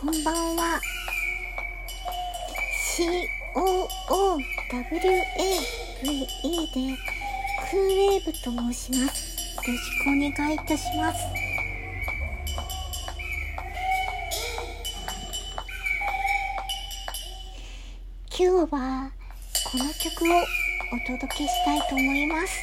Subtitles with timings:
[0.00, 0.80] こんばんは。
[2.96, 5.26] COOWAVE で
[7.68, 9.56] クーウェーブと申します。
[9.56, 11.18] よろしくお願いいたします。
[18.30, 19.10] 今日は
[19.72, 20.44] この曲を
[20.94, 22.54] お届けしたいと思います。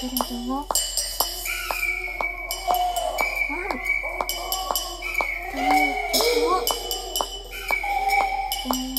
[0.00, 0.66] けれども、ワン
[5.52, 6.64] という曲を、
[8.64, 8.96] えー、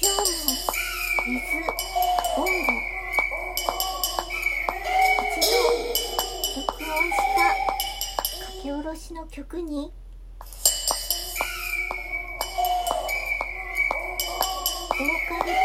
[0.00, 0.56] 今日も
[1.26, 1.36] 水、
[2.38, 2.72] 温度、
[5.20, 5.60] 一度
[6.56, 7.52] 録音した
[8.46, 9.92] 書き下ろしの曲に、
[14.88, 15.58] ボーカルと。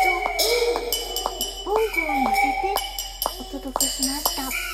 [1.64, 2.76] ボンゴを乗せて
[3.40, 4.73] お届けしました。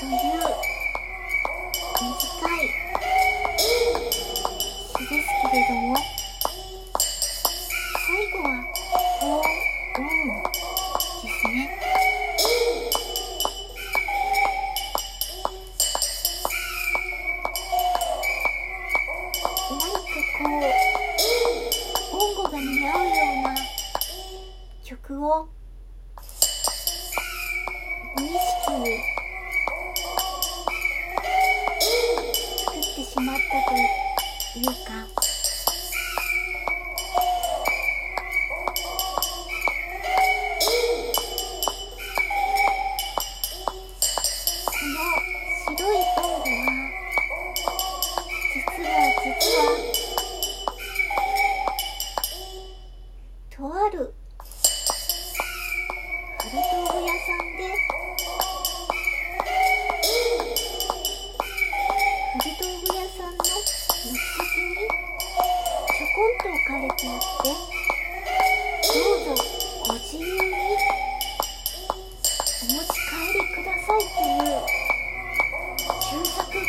[0.00, 0.16] という短
[2.56, 2.72] い
[4.96, 5.94] 詩ですけれども
[8.06, 8.48] 最後は
[9.20, 9.36] for
[9.98, 10.40] on
[11.22, 11.52] ですね
[19.68, 19.84] 何か
[20.38, 20.48] こ
[22.08, 23.54] う音語が似合うような
[24.82, 25.46] 曲を
[28.16, 28.86] 無意識に
[33.20, 35.19] 作ってしまったというか？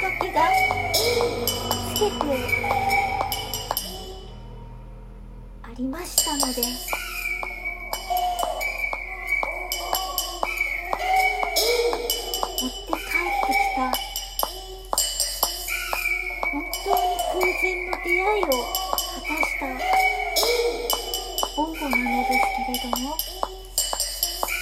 [0.02, 0.50] 注釈書きが
[1.94, 2.12] つけて
[5.82, 6.62] りましたので。
[12.62, 13.82] 持って帰ってきた。
[16.52, 19.66] 本当に偶然の出会いを果たした。
[21.56, 23.18] ボンゴなのですけれども。
[23.18, 23.26] と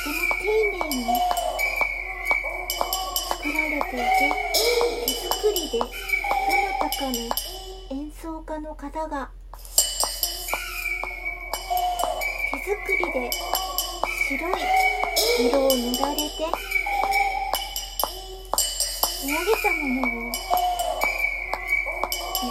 [0.04, 1.04] ても丁寧に
[3.30, 4.49] 作られていて。
[4.60, 5.90] 手作りでどな
[6.82, 7.12] たかの
[7.92, 9.32] 演奏家の方が
[12.52, 13.30] 手作りで
[14.28, 14.54] 白い
[15.48, 16.30] 色を塗られて
[19.26, 20.32] 見上げたものを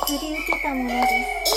[0.06, 0.94] 譲り受けたもので
[1.44, 1.47] す。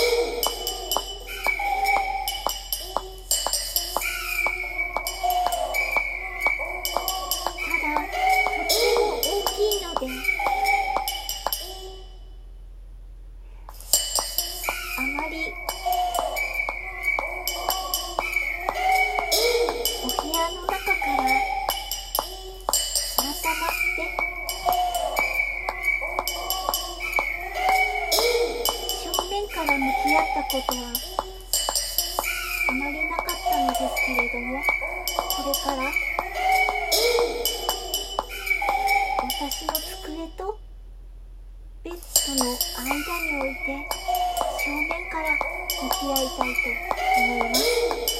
[30.52, 30.82] ことは
[32.68, 35.88] あまりなかったのですけれどもこれから
[39.22, 40.58] 私の机と
[41.82, 42.52] ベッドの
[42.84, 42.92] 間
[43.30, 43.88] に置いて
[44.62, 46.68] 正面から向き合いたいと
[47.16, 48.11] 思います。